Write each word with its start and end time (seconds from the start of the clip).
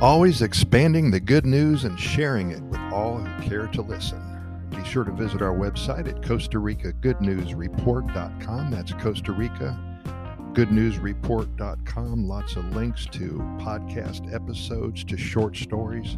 Always 0.00 0.42
expanding 0.42 1.10
the 1.10 1.20
good 1.20 1.46
news 1.46 1.84
and 1.84 1.98
sharing 1.98 2.50
it 2.50 2.62
with 2.62 2.80
all 2.92 3.18
who 3.18 3.48
care 3.48 3.68
to 3.68 3.80
listen. 3.80 4.20
Be 4.70 4.84
sure 4.84 5.04
to 5.04 5.12
visit 5.12 5.40
our 5.40 5.54
website 5.54 6.08
at 6.08 6.22
Costa 6.22 6.58
Rica 6.58 6.92
Good 6.92 7.20
News 7.20 7.54
Report.com. 7.54 8.70
That's 8.70 8.92
Costa 8.94 9.32
Rica 9.32 9.78
Good 10.52 10.72
News 10.72 10.98
Report.com. 10.98 12.28
Lots 12.28 12.56
of 12.56 12.74
links 12.76 13.06
to 13.06 13.38
podcast 13.60 14.32
episodes, 14.34 15.04
to 15.04 15.16
short 15.16 15.56
stories, 15.56 16.14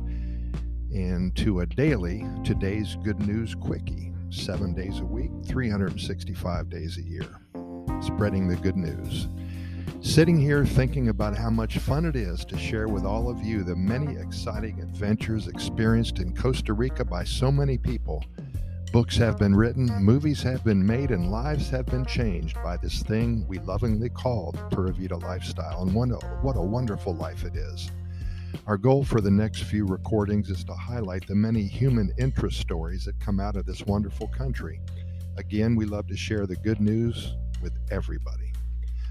and 0.92 1.36
to 1.36 1.60
a 1.60 1.66
daily 1.66 2.26
Today's 2.44 2.96
Good 3.04 3.26
News 3.26 3.54
Quickie, 3.54 4.12
seven 4.30 4.74
days 4.74 5.00
a 5.00 5.04
week, 5.04 5.30
365 5.46 6.70
days 6.70 6.96
a 6.98 7.02
year. 7.02 7.40
Spreading 8.00 8.48
the 8.48 8.56
good 8.56 8.76
news. 8.76 9.28
Sitting 10.00 10.40
here 10.40 10.64
thinking 10.64 11.08
about 11.08 11.36
how 11.36 11.50
much 11.50 11.78
fun 11.78 12.04
it 12.04 12.16
is 12.16 12.44
to 12.44 12.58
share 12.58 12.88
with 12.88 13.04
all 13.04 13.28
of 13.28 13.42
you 13.42 13.62
the 13.62 13.76
many 13.76 14.16
exciting 14.16 14.80
adventures 14.80 15.48
experienced 15.48 16.18
in 16.18 16.34
Costa 16.34 16.72
Rica 16.72 17.04
by 17.04 17.24
so 17.24 17.50
many 17.50 17.76
people. 17.76 18.24
Books 18.92 19.16
have 19.16 19.38
been 19.38 19.54
written, 19.54 19.86
movies 20.02 20.42
have 20.42 20.64
been 20.64 20.86
made, 20.86 21.10
and 21.10 21.30
lives 21.30 21.68
have 21.70 21.86
been 21.86 22.06
changed 22.06 22.56
by 22.62 22.76
this 22.76 23.02
thing 23.02 23.46
we 23.48 23.58
lovingly 23.58 24.08
call 24.08 24.52
the 24.52 24.74
Pura 24.74 24.92
Vida 24.92 25.16
lifestyle. 25.16 25.82
And 25.82 25.92
what 25.92 26.10
a, 26.10 26.24
what 26.42 26.56
a 26.56 26.62
wonderful 26.62 27.14
life 27.14 27.44
it 27.44 27.56
is. 27.56 27.90
Our 28.66 28.76
goal 28.76 29.04
for 29.04 29.20
the 29.20 29.30
next 29.30 29.64
few 29.64 29.84
recordings 29.84 30.50
is 30.50 30.64
to 30.64 30.74
highlight 30.74 31.26
the 31.26 31.34
many 31.34 31.62
human 31.62 32.12
interest 32.18 32.58
stories 32.60 33.04
that 33.04 33.18
come 33.20 33.38
out 33.40 33.56
of 33.56 33.66
this 33.66 33.84
wonderful 33.84 34.28
country. 34.28 34.80
Again, 35.36 35.76
we 35.76 35.84
love 35.84 36.06
to 36.06 36.16
share 36.16 36.46
the 36.46 36.56
good 36.56 36.80
news 36.80 37.34
with 37.60 37.72
everybody. 37.90 38.45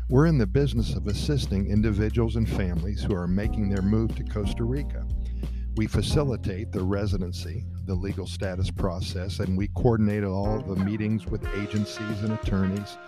We're 0.07 0.27
in 0.27 0.37
the 0.37 0.45
business 0.45 0.93
of 0.93 1.07
assisting 1.07 1.71
individuals 1.71 2.35
and 2.35 2.47
families 2.47 3.01
who 3.01 3.15
are 3.15 3.27
making 3.27 3.69
their 3.69 3.81
move 3.81 4.15
to 4.17 4.23
Costa 4.23 4.63
Rica. 4.63 5.03
We 5.77 5.87
facilitate 5.87 6.71
the 6.71 6.83
residency, 6.83 7.65
the 7.85 7.95
legal 7.95 8.27
status 8.27 8.69
process, 8.69 9.39
and 9.39 9.57
we 9.57 9.67
coordinate 9.69 10.23
all 10.23 10.59
the 10.59 10.75
meetings 10.75 11.25
with 11.25 11.43
agencies 11.55 12.21
and 12.21 12.33
attorneys, 12.33 12.99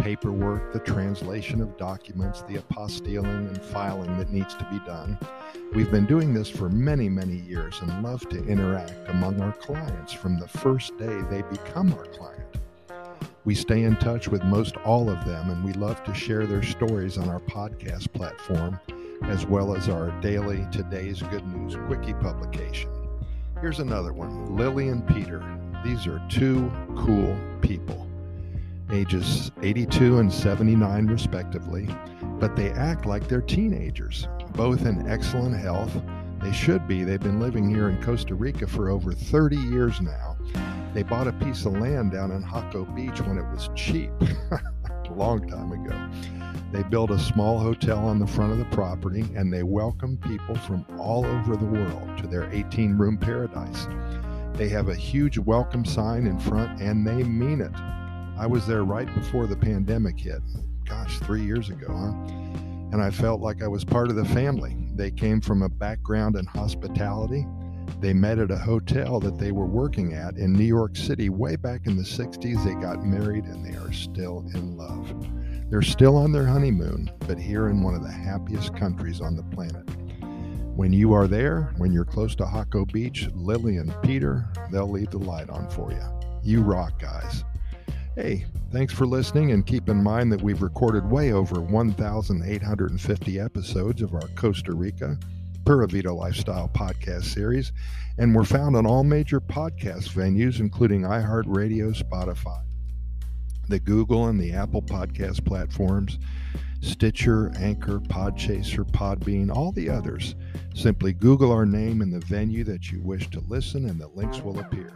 paperwork, 0.00 0.72
the 0.72 0.80
translation 0.80 1.60
of 1.60 1.76
documents, 1.76 2.42
the 2.42 2.56
apostilling 2.56 3.46
and 3.46 3.62
filing 3.62 4.18
that 4.18 4.32
needs 4.32 4.56
to 4.56 4.66
be 4.72 4.80
done. 4.80 5.16
We've 5.72 5.92
been 5.92 6.06
doing 6.06 6.34
this 6.34 6.50
for 6.50 6.68
many, 6.68 7.08
many 7.08 7.36
years 7.36 7.78
and 7.80 8.02
love 8.02 8.28
to 8.28 8.44
interact 8.48 9.08
among 9.08 9.40
our 9.40 9.52
clients 9.52 10.12
from 10.12 10.40
the 10.40 10.48
first 10.48 10.98
day 10.98 11.22
they 11.30 11.42
become 11.42 11.94
our 11.94 12.06
client. 12.06 12.56
We 13.46 13.54
stay 13.54 13.84
in 13.84 13.96
touch 13.96 14.28
with 14.28 14.44
most 14.44 14.76
all 14.78 15.08
of 15.08 15.24
them, 15.24 15.48
and 15.48 15.64
we 15.64 15.72
love 15.72 16.04
to 16.04 16.12
share 16.12 16.46
their 16.46 16.62
stories 16.62 17.16
on 17.16 17.30
our 17.30 17.40
podcast 17.40 18.12
platform, 18.12 18.78
as 19.22 19.46
well 19.46 19.74
as 19.74 19.88
our 19.88 20.10
daily 20.20 20.66
Today's 20.70 21.22
Good 21.22 21.46
News 21.46 21.74
Quickie 21.86 22.12
publication. 22.12 22.90
Here's 23.62 23.78
another 23.78 24.12
one 24.12 24.56
Lily 24.56 24.88
and 24.88 25.06
Peter. 25.08 25.42
These 25.82 26.06
are 26.06 26.20
two 26.28 26.70
cool 26.98 27.34
people, 27.62 28.06
ages 28.92 29.50
82 29.62 30.18
and 30.18 30.30
79, 30.30 31.06
respectively, 31.06 31.88
but 32.38 32.54
they 32.56 32.70
act 32.72 33.06
like 33.06 33.26
they're 33.26 33.40
teenagers, 33.40 34.28
both 34.50 34.84
in 34.84 35.08
excellent 35.08 35.56
health. 35.56 35.98
They 36.42 36.52
should 36.52 36.86
be. 36.86 37.04
They've 37.04 37.18
been 37.18 37.40
living 37.40 37.70
here 37.70 37.88
in 37.88 38.02
Costa 38.02 38.34
Rica 38.34 38.66
for 38.66 38.90
over 38.90 39.14
30 39.14 39.56
years 39.56 39.98
now 40.02 40.29
they 40.94 41.02
bought 41.02 41.28
a 41.28 41.32
piece 41.32 41.64
of 41.66 41.74
land 41.74 42.12
down 42.12 42.32
in 42.32 42.42
Jaco 42.42 42.94
Beach 42.94 43.20
when 43.20 43.38
it 43.38 43.44
was 43.52 43.70
cheap, 43.76 44.10
a 44.50 45.12
long 45.14 45.46
time 45.48 45.72
ago. 45.72 46.10
They 46.72 46.82
built 46.84 47.10
a 47.10 47.18
small 47.18 47.58
hotel 47.58 47.98
on 47.98 48.18
the 48.18 48.26
front 48.26 48.52
of 48.52 48.58
the 48.58 48.64
property 48.76 49.24
and 49.34 49.52
they 49.52 49.62
welcome 49.62 50.16
people 50.16 50.54
from 50.56 50.84
all 50.98 51.24
over 51.24 51.56
the 51.56 51.64
world 51.64 52.18
to 52.18 52.26
their 52.26 52.52
18 52.52 52.96
room 52.96 53.18
paradise. 53.18 53.86
They 54.54 54.68
have 54.68 54.88
a 54.88 54.94
huge 54.94 55.38
welcome 55.38 55.84
sign 55.84 56.26
in 56.26 56.38
front 56.38 56.80
and 56.80 57.06
they 57.06 57.22
mean 57.22 57.60
it. 57.60 57.74
I 58.38 58.46
was 58.46 58.66
there 58.66 58.84
right 58.84 59.12
before 59.14 59.46
the 59.46 59.56
pandemic 59.56 60.18
hit. 60.18 60.42
Gosh, 60.88 61.18
three 61.20 61.44
years 61.44 61.70
ago, 61.70 61.88
huh? 61.88 62.12
And 62.92 63.00
I 63.02 63.10
felt 63.10 63.40
like 63.40 63.62
I 63.62 63.68
was 63.68 63.84
part 63.84 64.08
of 64.08 64.16
the 64.16 64.24
family. 64.24 64.76
They 64.94 65.10
came 65.10 65.40
from 65.40 65.62
a 65.62 65.68
background 65.68 66.36
in 66.36 66.46
hospitality 66.46 67.46
they 68.00 68.12
met 68.12 68.38
at 68.38 68.50
a 68.50 68.56
hotel 68.56 69.20
that 69.20 69.38
they 69.38 69.52
were 69.52 69.66
working 69.66 70.14
at 70.14 70.36
in 70.36 70.52
New 70.52 70.64
York 70.64 70.96
City 70.96 71.28
way 71.28 71.56
back 71.56 71.86
in 71.86 71.96
the 71.96 72.02
60s. 72.02 72.64
They 72.64 72.74
got 72.74 73.04
married 73.04 73.44
and 73.44 73.64
they 73.64 73.76
are 73.78 73.92
still 73.92 74.44
in 74.54 74.76
love. 74.76 75.12
They're 75.70 75.82
still 75.82 76.16
on 76.16 76.32
their 76.32 76.46
honeymoon, 76.46 77.10
but 77.26 77.38
here 77.38 77.68
in 77.68 77.82
one 77.82 77.94
of 77.94 78.02
the 78.02 78.10
happiest 78.10 78.76
countries 78.76 79.20
on 79.20 79.36
the 79.36 79.42
planet. 79.44 79.88
When 80.76 80.92
you 80.92 81.12
are 81.12 81.26
there, 81.26 81.72
when 81.76 81.92
you're 81.92 82.04
close 82.04 82.34
to 82.36 82.44
Jaco 82.44 82.90
Beach, 82.90 83.28
Lily 83.34 83.76
and 83.76 83.94
Peter, 84.02 84.48
they'll 84.72 84.90
leave 84.90 85.10
the 85.10 85.18
light 85.18 85.50
on 85.50 85.68
for 85.68 85.92
you. 85.92 86.02
You 86.42 86.62
rock, 86.62 86.98
guys. 86.98 87.44
Hey, 88.16 88.46
thanks 88.72 88.92
for 88.92 89.06
listening, 89.06 89.52
and 89.52 89.66
keep 89.66 89.88
in 89.88 90.02
mind 90.02 90.32
that 90.32 90.42
we've 90.42 90.62
recorded 90.62 91.08
way 91.08 91.32
over 91.32 91.60
1,850 91.60 93.40
episodes 93.40 94.02
of 94.02 94.14
our 94.14 94.28
Costa 94.34 94.72
Rica 94.72 95.18
Pura 95.64 95.86
Vida 95.86 96.12
Lifestyle 96.12 96.68
podcast 96.68 97.24
series, 97.24 97.72
and 98.18 98.34
we're 98.34 98.44
found 98.44 98.76
on 98.76 98.86
all 98.86 99.04
major 99.04 99.40
podcast 99.40 100.10
venues, 100.10 100.60
including 100.60 101.02
iHeartRadio, 101.02 101.94
Spotify, 101.94 102.62
the 103.68 103.78
Google 103.78 104.28
and 104.28 104.40
the 104.40 104.52
Apple 104.52 104.82
podcast 104.82 105.44
platforms, 105.44 106.18
Stitcher, 106.80 107.52
Anchor, 107.56 108.00
Podchaser, 108.00 108.90
Podbean, 108.90 109.54
all 109.54 109.70
the 109.72 109.90
others. 109.90 110.34
Simply 110.74 111.12
Google 111.12 111.52
our 111.52 111.66
name 111.66 112.00
and 112.00 112.12
the 112.12 112.20
venue 112.20 112.64
that 112.64 112.90
you 112.90 113.02
wish 113.02 113.28
to 113.30 113.40
listen, 113.48 113.88
and 113.88 114.00
the 114.00 114.08
links 114.08 114.40
will 114.40 114.58
appear. 114.58 114.92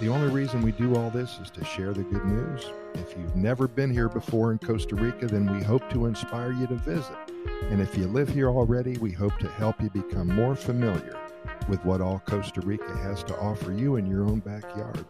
The 0.00 0.08
only 0.08 0.32
reason 0.32 0.62
we 0.62 0.72
do 0.72 0.96
all 0.96 1.10
this 1.10 1.38
is 1.42 1.50
to 1.50 1.62
share 1.62 1.92
the 1.92 2.04
good 2.04 2.24
news. 2.24 2.64
If 2.94 3.14
you've 3.18 3.36
never 3.36 3.68
been 3.68 3.90
here 3.90 4.08
before 4.08 4.50
in 4.50 4.58
Costa 4.58 4.94
Rica, 4.94 5.26
then 5.26 5.54
we 5.54 5.62
hope 5.62 5.90
to 5.90 6.06
inspire 6.06 6.52
you 6.52 6.66
to 6.68 6.76
visit. 6.76 7.18
And 7.64 7.82
if 7.82 7.98
you 7.98 8.06
live 8.06 8.30
here 8.30 8.48
already, 8.48 8.96
we 8.96 9.12
hope 9.12 9.36
to 9.40 9.48
help 9.48 9.78
you 9.82 9.90
become 9.90 10.28
more 10.28 10.56
familiar 10.56 11.18
with 11.68 11.84
what 11.84 12.00
all 12.00 12.22
Costa 12.26 12.62
Rica 12.62 12.96
has 12.96 13.22
to 13.24 13.36
offer 13.36 13.72
you 13.72 13.96
in 13.96 14.06
your 14.06 14.24
own 14.24 14.38
backyard. 14.38 15.04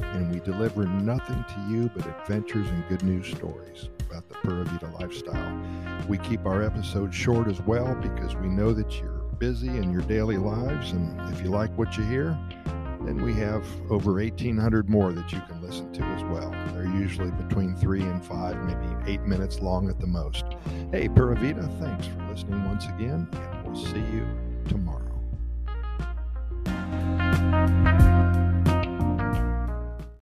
And 0.00 0.32
we 0.32 0.38
deliver 0.38 0.86
nothing 0.86 1.44
to 1.44 1.66
you 1.68 1.90
but 1.96 2.06
adventures 2.06 2.68
and 2.68 2.88
good 2.88 3.02
news 3.02 3.26
stories 3.26 3.88
about 4.08 4.28
the 4.28 4.36
Pura 4.36 4.62
Vida 4.66 4.88
lifestyle. 5.00 5.60
We 6.06 6.16
keep 6.18 6.46
our 6.46 6.62
episodes 6.62 7.16
short 7.16 7.48
as 7.48 7.60
well 7.62 7.92
because 7.96 8.36
we 8.36 8.46
know 8.46 8.72
that 8.72 9.00
you're 9.00 9.18
busy 9.40 9.66
in 9.66 9.90
your 9.90 10.02
daily 10.02 10.36
lives. 10.36 10.92
And 10.92 11.20
if 11.34 11.42
you 11.42 11.50
like 11.50 11.76
what 11.76 11.98
you 11.98 12.04
hear, 12.04 12.38
then 13.08 13.24
we 13.24 13.32
have 13.32 13.64
over 13.90 14.12
1,800 14.12 14.90
more 14.90 15.14
that 15.14 15.32
you 15.32 15.40
can 15.48 15.62
listen 15.62 15.90
to 15.94 16.02
as 16.02 16.22
well. 16.24 16.50
They're 16.74 16.84
usually 16.84 17.30
between 17.30 17.74
three 17.74 18.02
and 18.02 18.22
five, 18.22 18.54
maybe 18.66 19.10
eight 19.10 19.22
minutes 19.22 19.60
long 19.60 19.88
at 19.88 19.98
the 19.98 20.06
most. 20.06 20.44
Hey, 20.92 21.08
Pura 21.08 21.34
Vida, 21.36 21.66
thanks 21.80 22.06
for 22.06 22.22
listening 22.30 22.62
once 22.66 22.84
again, 22.84 23.26
and 23.32 23.66
we'll 23.66 23.82
see 23.82 24.04
you 24.12 24.28
tomorrow. 24.68 25.08